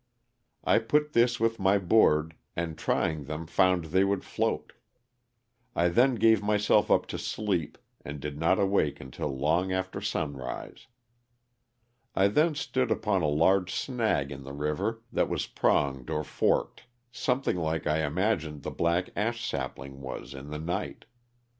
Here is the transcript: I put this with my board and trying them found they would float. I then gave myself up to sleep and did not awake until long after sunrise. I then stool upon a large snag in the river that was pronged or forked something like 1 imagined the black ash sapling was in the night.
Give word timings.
I 0.63 0.79
put 0.79 1.13
this 1.13 1.39
with 1.39 1.59
my 1.59 1.77
board 1.77 2.33
and 2.55 2.75
trying 2.75 3.25
them 3.25 3.45
found 3.45 3.85
they 3.85 4.03
would 4.03 4.23
float. 4.25 4.73
I 5.75 5.89
then 5.89 6.15
gave 6.15 6.41
myself 6.41 6.89
up 6.89 7.05
to 7.09 7.19
sleep 7.19 7.77
and 8.03 8.19
did 8.19 8.39
not 8.39 8.57
awake 8.57 8.99
until 8.99 9.29
long 9.29 9.71
after 9.71 10.01
sunrise. 10.01 10.87
I 12.15 12.29
then 12.29 12.55
stool 12.55 12.91
upon 12.91 13.21
a 13.21 13.27
large 13.27 13.71
snag 13.75 14.31
in 14.31 14.41
the 14.41 14.53
river 14.53 15.03
that 15.13 15.29
was 15.29 15.45
pronged 15.45 16.09
or 16.09 16.23
forked 16.23 16.85
something 17.11 17.57
like 17.57 17.85
1 17.85 17.99
imagined 17.99 18.63
the 18.63 18.71
black 18.71 19.11
ash 19.15 19.47
sapling 19.47 20.01
was 20.01 20.33
in 20.33 20.49
the 20.49 20.57
night. 20.57 21.05